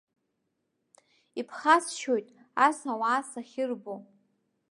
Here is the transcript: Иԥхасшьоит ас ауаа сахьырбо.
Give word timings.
Иԥхасшьоит 1.39 2.27
ас 2.67 2.77
ауаа 2.91 3.21
сахьырбо. 3.29 3.95